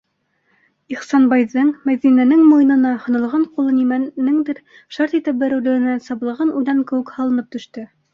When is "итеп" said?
5.19-5.39